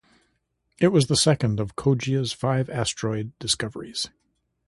It 0.79 0.87
was 0.87 1.05
the 1.05 1.15
second 1.15 1.59
of 1.59 1.75
Coggia's 1.75 2.33
five 2.33 2.71
asteroid 2.71 3.33
discoveries. 3.37 4.09